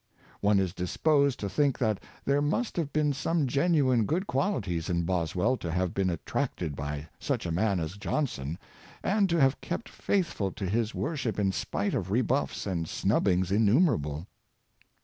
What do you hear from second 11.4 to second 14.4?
spite of rebuffs and snubbings innumerable.